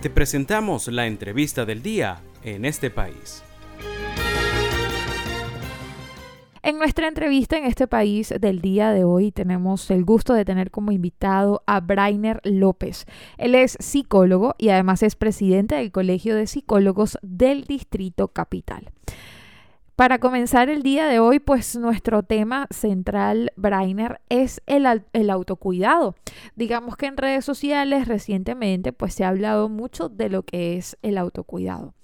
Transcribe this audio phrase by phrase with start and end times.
[0.00, 3.42] Te presentamos la entrevista del día en este país.
[6.62, 10.70] En nuestra entrevista en este país del día de hoy tenemos el gusto de tener
[10.70, 13.06] como invitado a Brainer López.
[13.38, 18.92] Él es psicólogo y además es presidente del Colegio de Psicólogos del Distrito Capital.
[19.98, 26.14] Para comenzar el día de hoy, pues nuestro tema central, Brainer, es el, el, autocuidado.
[26.54, 30.96] Digamos que en redes sociales recientemente pues se ha hablado mucho de lo que es
[31.02, 31.94] el autocuidado.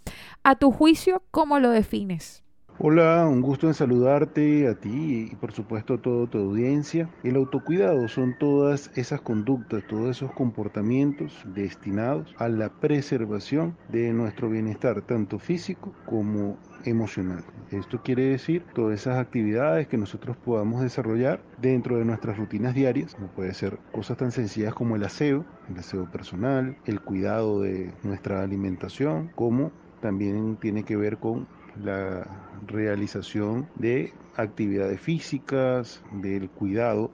[0.42, 2.43] A tu juicio, ¿cómo lo defines?
[2.77, 7.09] Hola, un gusto en saludarte a ti y por supuesto a toda tu audiencia.
[7.23, 14.51] El autocuidado son todas esas conductas, todos esos comportamientos destinados a la preservación de nuestro
[14.51, 17.45] bienestar, tanto físico como emocional.
[17.70, 23.15] Esto quiere decir todas esas actividades que nosotros podamos desarrollar dentro de nuestras rutinas diarias,
[23.15, 27.93] como puede ser cosas tan sencillas como el aseo, el aseo personal, el cuidado de
[28.02, 29.70] nuestra alimentación, como
[30.01, 31.46] también tiene que ver con
[31.82, 32.26] la
[32.66, 37.10] realización de actividades físicas, del cuidado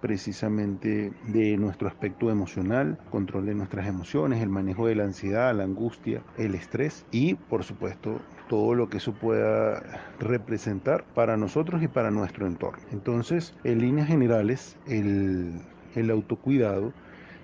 [0.00, 5.64] precisamente de nuestro aspecto emocional, control de nuestras emociones, el manejo de la ansiedad, la
[5.64, 9.82] angustia, el estrés y por supuesto todo lo que eso pueda
[10.18, 12.82] representar para nosotros y para nuestro entorno.
[12.92, 15.60] Entonces, en líneas generales, el,
[15.94, 16.92] el autocuidado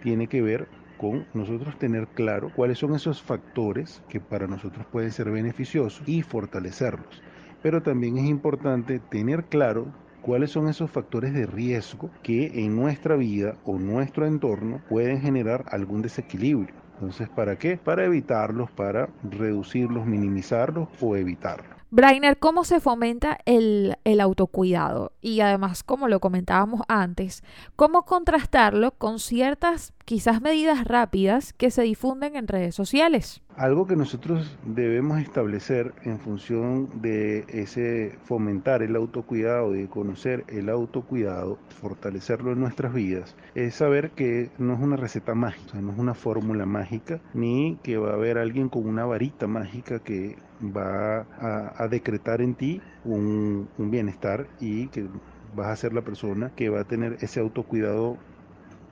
[0.03, 0.67] tiene que ver
[0.99, 6.23] con nosotros tener claro cuáles son esos factores que para nosotros pueden ser beneficiosos y
[6.23, 7.23] fortalecerlos.
[7.63, 13.17] Pero también es importante tener claro cuáles son esos factores de riesgo que en nuestra
[13.17, 16.75] vida o nuestro entorno pueden generar algún desequilibrio.
[16.95, 17.77] Entonces, ¿para qué?
[17.77, 21.76] Para evitarlos, para reducirlos, minimizarlos o evitarlos.
[21.97, 25.13] Brainer, ¿cómo se fomenta el, autocuidado?
[25.23, 27.43] Y además, como lo comentábamos antes,
[27.75, 33.41] ¿cómo contrastarlo con ciertas quizás medidas rápidas que se difunden en redes sociales?
[33.57, 40.69] Algo que nosotros debemos establecer en función de ese fomentar el autocuidado de conocer el
[40.69, 45.99] autocuidado, fortalecerlo en nuestras vidas, es saber que no es una receta mágica, no es
[45.99, 51.21] una fórmula mágica, ni que va a haber alguien con una varita mágica que va
[51.23, 55.09] a, a decretar en ti un, un bienestar y que
[55.43, 58.25] vas a ser la persona que va a tener ese autocuidado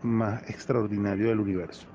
[0.03, 1.89] más extraordinario del universo.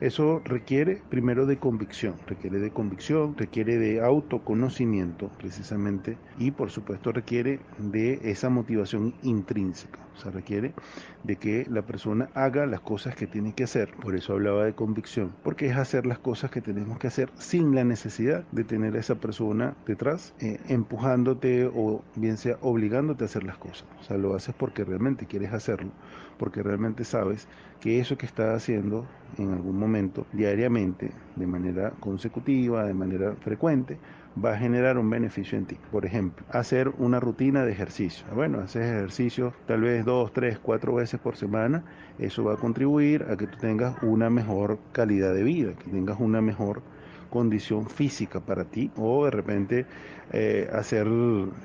[0.00, 7.12] Eso requiere primero de convicción, requiere de convicción, requiere de autoconocimiento precisamente y por supuesto
[7.12, 10.72] requiere de esa motivación intrínseca, o sea, requiere
[11.22, 13.92] de que la persona haga las cosas que tiene que hacer.
[14.00, 17.74] Por eso hablaba de convicción, porque es hacer las cosas que tenemos que hacer sin
[17.74, 23.26] la necesidad de tener a esa persona detrás eh, empujándote o bien sea obligándote a
[23.26, 23.86] hacer las cosas.
[24.00, 25.92] O sea, lo haces porque realmente quieres hacerlo,
[26.38, 27.48] porque realmente sabes
[27.80, 29.06] que eso que estás haciendo
[29.38, 29.89] en algún momento,
[30.32, 33.98] diariamente, de manera consecutiva, de manera frecuente,
[34.42, 35.76] va a generar un beneficio en ti.
[35.90, 38.26] Por ejemplo, hacer una rutina de ejercicio.
[38.34, 41.84] Bueno, haces ejercicio tal vez dos, tres, cuatro veces por semana.
[42.18, 46.20] Eso va a contribuir a que tú tengas una mejor calidad de vida, que tengas
[46.20, 46.82] una mejor
[47.30, 49.86] condición física para ti o de repente
[50.32, 51.08] eh, hacer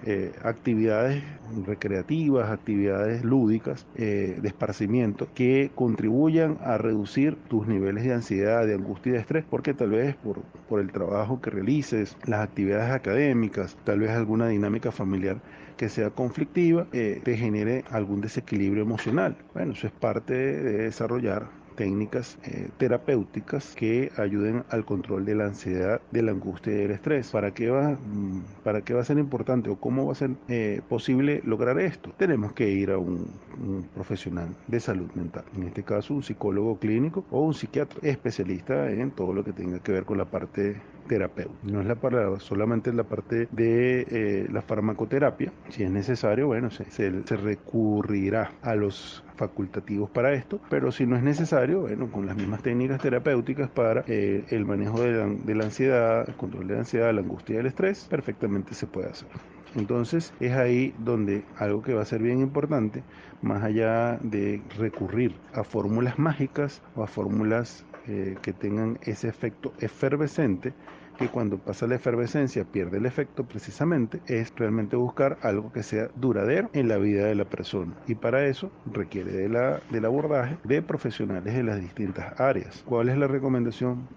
[0.05, 1.23] eh, actividades
[1.65, 8.75] recreativas, actividades lúdicas eh, de esparcimiento que contribuyan a reducir tus niveles de ansiedad, de
[8.75, 12.91] angustia y de estrés, porque tal vez por, por el trabajo que realices, las actividades
[12.91, 15.37] académicas, tal vez alguna dinámica familiar
[15.77, 19.35] que sea conflictiva, te genere algún desequilibrio emocional.
[19.53, 25.45] Bueno, eso es parte de desarrollar técnicas eh, terapéuticas que ayuden al control de la
[25.45, 27.29] ansiedad, de la angustia y del estrés.
[27.31, 30.31] ¿Para qué va, mm, para qué va a ser importante o cómo va a ser
[30.47, 32.11] eh, posible lograr esto?
[32.17, 33.27] Tenemos que ir a un,
[33.61, 38.91] un, profesional de salud mental, en este caso un psicólogo clínico o un psiquiatra especialista
[38.91, 40.77] en todo lo que tenga que ver con la parte
[41.07, 41.55] terapeuta.
[41.63, 45.51] No es la para, solamente la parte de eh, la farmacoterapia.
[45.69, 51.05] Si es necesario, bueno, se, se, se, recurrirá a los facultativos para esto, pero si
[51.05, 55.27] no es necesario, bueno, con las mismas técnicas terapéuticas para eh, el manejo de la,
[55.27, 58.87] de la ansiedad, el control de la ansiedad, la angustia y el estrés, perfectamente se
[58.87, 59.27] puede hacer.
[59.75, 63.03] Entonces es ahí donde algo que va a ser bien importante,
[63.41, 69.73] más allá de recurrir a fórmulas mágicas o a fórmulas eh, que tengan ese efecto
[69.79, 70.73] efervescente,
[71.17, 76.09] que cuando pasa la efervescencia pierde el efecto precisamente, es realmente buscar algo que sea
[76.15, 77.93] duradero en la vida de la persona.
[78.07, 82.83] Y para eso requiere de la, del abordaje de profesionales de las distintas áreas.
[82.85, 84.07] ¿Cuál es la recomendación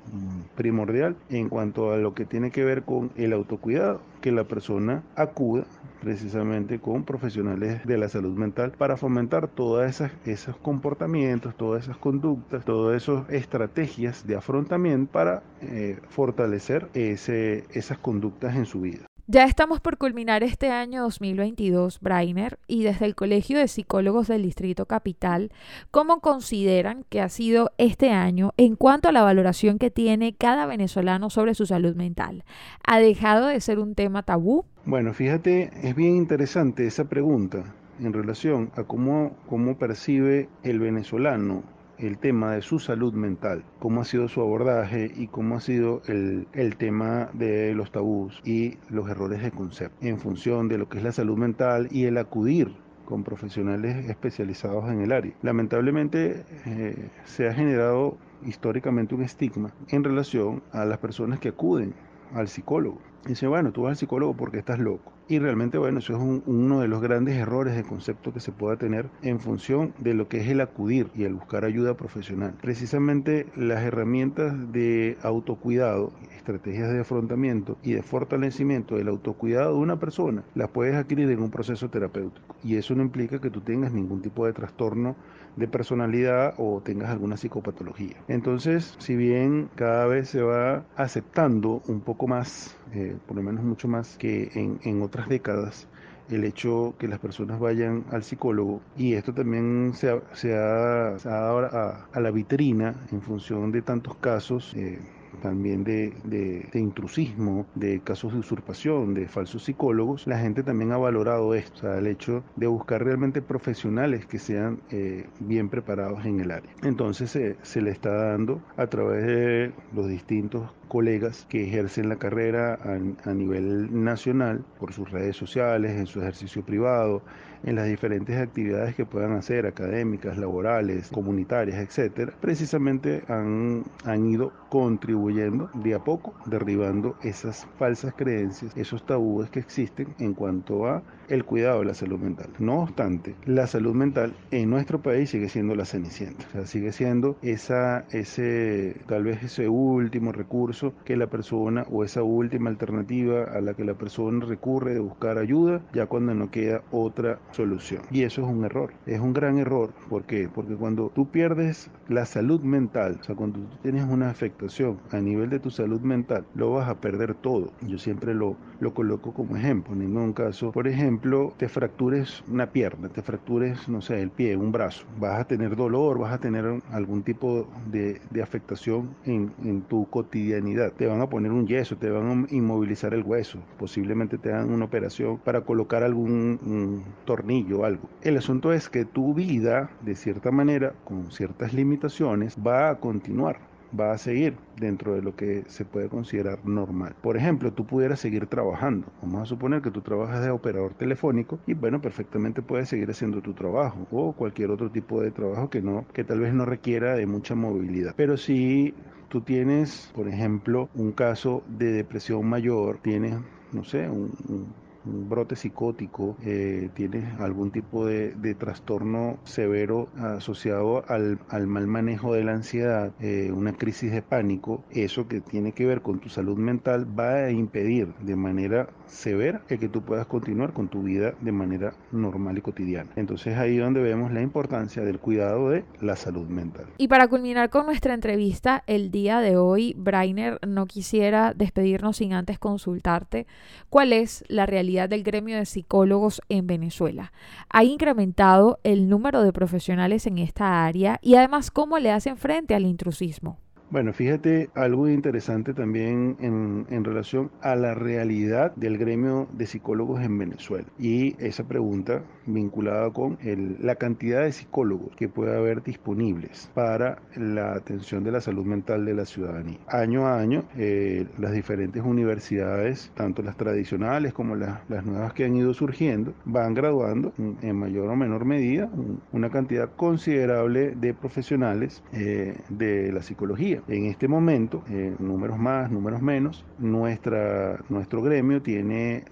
[0.57, 4.01] primordial en cuanto a lo que tiene que ver con el autocuidado?
[4.21, 5.65] Que la persona acuda
[6.01, 12.65] precisamente con profesionales de la salud mental para fomentar todos esos comportamientos, todas esas conductas,
[12.65, 19.08] todas esas estrategias de afrontamiento para eh, fortalecer ese, esas conductas en su vida.
[19.31, 24.43] Ya estamos por culminar este año 2022, Brainer, y desde el Colegio de Psicólogos del
[24.43, 25.53] Distrito Capital,
[25.91, 30.65] ¿cómo consideran que ha sido este año en cuanto a la valoración que tiene cada
[30.65, 32.43] venezolano sobre su salud mental?
[32.87, 34.65] ¿Ha dejado de ser un tema tabú?
[34.87, 41.65] Bueno, fíjate, es bien interesante esa pregunta en relación a cómo, cómo percibe el venezolano
[41.99, 46.03] el tema de su salud mental, cómo ha sido su abordaje y cómo ha sido
[46.07, 50.89] el, el, tema de los tabús y los errores de concepto en función de lo
[50.89, 52.75] que es la salud mental y el acudir
[53.09, 55.33] con profesionales especializados en el área.
[55.41, 61.95] Lamentablemente eh, se ha generado históricamente un estigma en relación a las personas que acuden
[62.35, 63.01] al psicólogo.
[63.27, 65.13] Dice, bueno, tú vas al psicólogo porque estás loco.
[65.29, 68.77] Y realmente, bueno, eso es uno de los grandes errores de concepto que se pueda
[68.77, 72.55] tener en función de lo que es el acudir y el buscar ayuda profesional.
[72.63, 80.01] Precisamente las herramientas de autocuidado, estrategias de afrontamiento y de fortalecimiento del autocuidado de una
[80.01, 82.57] persona, las puedes adquirir en un proceso terapéutico.
[82.65, 85.15] Y eso no implica que tú tengas ningún tipo de trastorno
[85.57, 88.17] de personalidad o tengas alguna psicopatología.
[88.29, 93.65] Entonces, si bien cada vez se va aceptando un poco más, eh, por lo menos
[93.65, 95.89] mucho más que en, en otras décadas,
[96.31, 101.17] el hecho que las personas vayan al psicólogo y esto también se ha, se ha,
[101.25, 104.75] dado a, a, la vitrina en función de tantos casos.
[104.77, 105.01] Eh,
[105.39, 110.99] también de, de, intrusismo, de casos de usurpación, de falsos psicólogos, la gente también ha
[110.99, 116.25] valorado esto, o sea, el hecho de buscar realmente profesionales que sean eh, bien preparados
[116.25, 116.71] en el área.
[116.83, 122.75] Entonces se le está dando a través de los distintos colegas que ejercen la carrera
[122.75, 127.23] a, a, nivel nacional por sus redes sociales, en su ejercicio privado,
[127.65, 134.53] en las diferentes actividades que puedan hacer, académicas, laborales, comunitarias, etcétera, precisamente han, han ido
[134.69, 135.28] contribuyendo
[135.75, 141.45] de a poco, derribando esas falsas creencias, esos tabúes que existen en cuanto a el
[141.45, 142.53] cuidado de la salud mental.
[142.59, 146.93] No obstante, la salud mental en nuestro país sigue siendo la cenicienta, o sea, sigue
[146.93, 153.45] siendo esa, ese, tal vez ese último recurso que la persona o esa última alternativa
[153.45, 158.03] a la que la persona recurre de buscar ayuda ya cuando no queda otra solución.
[158.11, 159.95] Y eso es un error, es un gran error.
[160.07, 160.49] ¿Por qué?
[160.49, 165.21] Porque cuando tú pierdes la salud mental, o sea, cuando tú tienes una afectación a
[165.21, 167.75] nivel de tu salud mental, lo vas a perder todo.
[167.81, 171.18] Yo siempre lo, lo coloco como ejemplo, en ningún caso, por ejemplo,
[171.57, 175.77] te fractures una pierna, te fractures, no sé, el pie, un brazo, vas a tener
[175.77, 180.93] dolor, vas a tener algún tipo de, afectación en, tu cotidianidad.
[180.93, 184.71] Te van a poner un yeso, te van a inmovilizar el hueso, posiblemente te hagan
[184.71, 188.09] una operación para colocar algún tornillo o algo.
[188.23, 193.68] El asunto es que tu vida, de cierta manera, con ciertas limitaciones, va a continuar
[193.99, 197.15] va a seguir dentro de lo que se puede considerar normal.
[197.23, 199.07] Por ejemplo, tú pudieras seguir trabajando.
[199.23, 203.41] Vamos a suponer que tú trabajas de operador telefónico y bueno, perfectamente puedes seguir haciendo
[203.41, 207.15] tu trabajo o cualquier otro tipo de trabajo que no que tal vez no requiera
[207.15, 208.15] de mucha movilidad.
[208.17, 208.95] Pero si
[209.29, 213.35] tú tienes, por ejemplo, un caso de depresión mayor, tienes,
[213.73, 214.75] no sé, un, un
[215.09, 222.53] brote psicótico, eh, tienes algún tipo de, trastorno severo asociado al, mal manejo de la
[222.53, 227.07] ansiedad, eh, una crisis de pánico, eso que tiene que ver con tu salud mental
[227.19, 231.95] va a impedir de manera severa que tú puedas continuar con tu vida de manera
[232.11, 233.11] normal y cotidiana.
[233.17, 236.87] Entonces ahí es donde vemos la importancia del cuidado de la salud mental.
[236.99, 242.33] Y para culminar con nuestra entrevista el día de hoy, Brainer, no quisiera despedirnos sin
[242.33, 243.47] antes consultarte
[243.89, 247.33] cuál es la realidad del gremio de psicólogos en Venezuela.
[247.69, 252.75] ¿Ha incrementado el número de profesionales en esta área y además cómo le hacen frente
[252.75, 253.59] al intrusismo?
[253.91, 260.21] Bueno, fíjate algo interesante también en, en, relación a la realidad del gremio de psicólogos
[260.21, 260.87] en Venezuela.
[260.99, 263.39] Y esa pregunta vinculada con
[263.81, 269.07] la cantidad de psicólogos que puede haber disponibles para la atención de la salud mental
[269.07, 269.79] de la ciudadanía.
[269.89, 275.47] Año a año, eh, las diferentes universidades, tanto las tradicionales como las, las, nuevas que
[275.47, 278.91] han ido surgiendo, van graduando en mayor o menor medida
[279.33, 283.78] una cantidad considerable de profesionales eh, de la psicología.
[283.87, 289.25] En este momento, eh, números más, números menos, nuestra, nuestro gremio tiene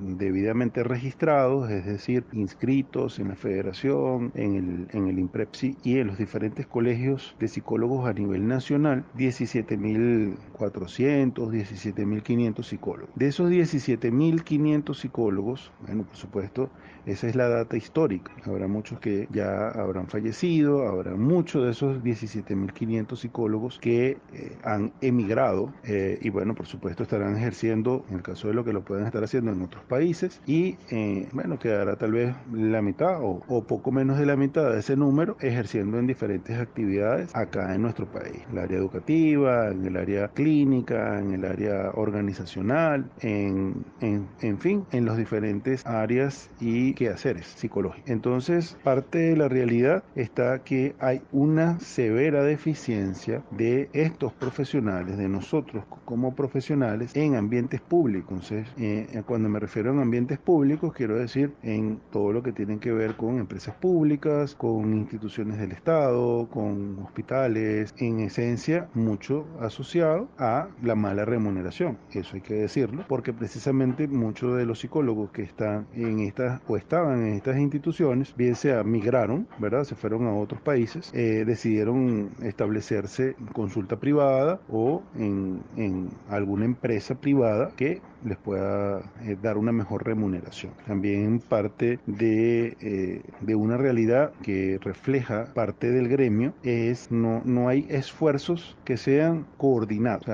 [0.00, 6.08] debidamente registrados, es decir, inscritos en la federación, en el, en el IMPREPSI y en
[6.08, 13.14] los diferentes colegios de psicólogos a nivel nacional, 17.400, 17.500 psicólogos.
[13.14, 16.70] De esos 17.500 psicólogos, bueno, por supuesto,
[17.06, 18.32] esa es la data histórica.
[18.44, 24.92] Habrá muchos que ya habrán fallecido, habrá muchos de esos 17.500 psicólogos que eh, han
[25.00, 28.84] emigrado eh, y bueno, por supuesto estarán ejerciendo, en el caso de lo que lo
[28.84, 33.40] puedan estar haciendo en otros países y eh, bueno, quedará tal vez la mitad o,
[33.66, 38.06] poco menos de la mitad de ese número ejerciendo en diferentes actividades acá en nuestro
[38.06, 44.58] país, el área educativa, en el área clínica, en el área organizacional, en, en, en
[44.58, 48.08] fin, en los diferentes áreas y quehaceres psicológicos.
[48.08, 55.28] Entonces, parte de la realidad está que hay una severa deficiencia de estos profesionales, de
[55.28, 58.52] nosotros como profesionales, en ambientes públicos.
[58.52, 62.90] Eh, cuando me refiero a ambientes públicos, quiero decir en todo lo que tiene que
[62.90, 70.68] ver con empresas públicas, con instituciones del Estado, con hospitales, en esencia, mucho asociado a
[70.82, 71.98] la mala remuneración.
[72.12, 76.76] Eso hay que decirlo, porque precisamente muchos de los psicólogos que están en estas o
[76.76, 79.84] estaban en estas instituciones, bien sea migraron, ¿verdad?
[79.84, 87.14] Se fueron a otros países, eh, decidieron establecerse consulta privada o en, en alguna empresa
[87.14, 90.72] privada que les pueda eh, dar una mejor remuneración.
[90.86, 97.68] También parte de, eh, de, una realidad que refleja parte del gremio es no, no
[97.68, 100.26] hay esfuerzos que sean coordinados.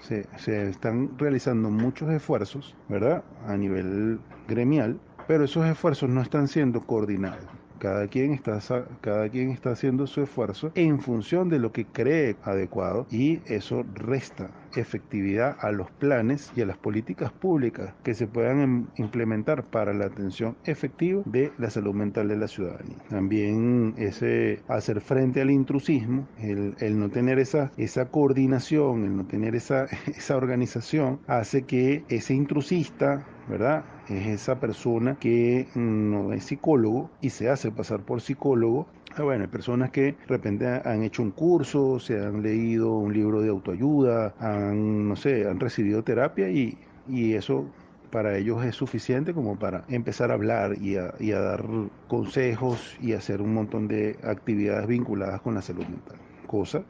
[0.00, 3.24] Se, se están realizando muchos esfuerzos, ¿verdad?
[3.46, 7.63] A nivel gremial, pero esos esfuerzos no están siendo coordinados.
[7.84, 8.60] Cada quien, está,
[9.02, 13.84] cada quien está haciendo su esfuerzo en función de lo que cree adecuado y eso
[13.92, 19.92] resta efectividad a los planes y a las políticas públicas que se puedan implementar para
[19.92, 22.96] la atención efectiva de la salud mental de la ciudadanía.
[23.10, 29.26] También ese hacer frente al intrusismo, el, el no tener esa, esa coordinación, el no
[29.26, 33.84] tener esa, esa organización, hace que ese intrusista ¿verdad?
[34.06, 38.88] Es esa persona que no es psicólogo y se hace pasar por psicólogo.
[39.16, 43.14] Ah, bueno, hay personas que de repente han hecho un curso, se han leído un
[43.14, 47.72] libro de autoayuda, han, no sé, han recibido terapia y, y eso
[48.10, 51.64] para ellos es suficiente como para empezar a hablar y a, y a dar
[52.06, 56.84] consejos y hacer un montón de actividades vinculadas con la salud mental cosa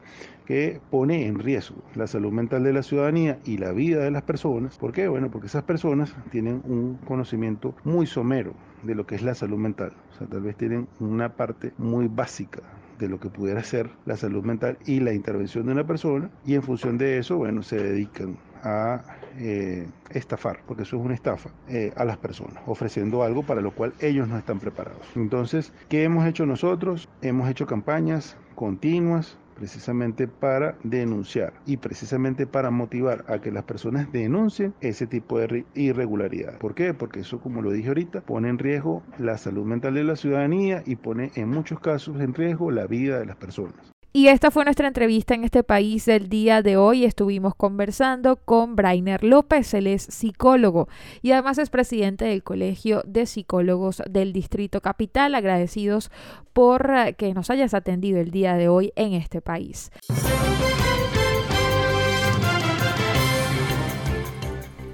[0.45, 4.23] que pone en riesgo la salud mental de la ciudadanía y la vida de las
[4.23, 4.77] personas.
[4.77, 5.07] ¿Por qué?
[5.07, 9.57] Bueno, porque esas personas tienen un conocimiento muy somero de lo que es la salud
[9.57, 9.93] mental.
[10.13, 12.61] O sea, tal vez tienen una parte muy básica
[12.99, 16.55] de lo que pudiera ser la salud mental y la intervención de una persona y
[16.55, 19.03] en función de eso, bueno, se dedican a
[19.37, 23.71] eh, estafar, porque eso es una estafa, eh, a las personas, ofreciendo algo para lo
[23.71, 25.05] cual ellos no están preparados.
[25.15, 27.09] Entonces, ¿qué hemos hecho nosotros?
[27.21, 34.11] Hemos hecho campañas continuas precisamente para denunciar y precisamente para motivar a que las personas
[34.11, 36.57] denuncien ese tipo de irregularidad.
[36.59, 36.93] ¿Por qué?
[36.93, 40.83] Porque eso, como lo dije ahorita, pone en riesgo la salud mental de la ciudadanía
[40.85, 43.94] y pone en muchos casos en riesgo la vida de las personas.
[44.15, 47.03] Y esta fue nuestra entrevista en este país del día de hoy.
[47.03, 50.87] Estuvimos conversando con Brainer López, él es psicólogo
[51.21, 55.35] y además es presidente del Colegio de Psicólogos del Distrito Capital.
[55.35, 56.11] Agradecidos
[56.53, 59.91] por eh, que nos hayas atendido el día de hoy en este país.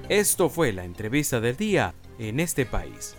[0.08, 3.14] Esto fue la entrevista del día en este país.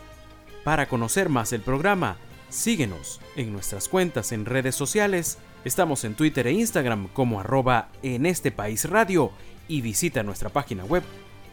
[0.66, 2.18] Para conocer más el programa,
[2.50, 8.25] síguenos en nuestras cuentas en redes sociales Estamos en Twitter e Instagram como arroba en
[8.25, 9.32] este país radio
[9.67, 11.03] y visita nuestra página web